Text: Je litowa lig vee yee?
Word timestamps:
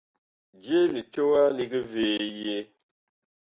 Je 0.63 0.79
litowa 0.93 1.43
lig 1.57 1.71
vee 1.91 2.25
yee? 2.39 2.61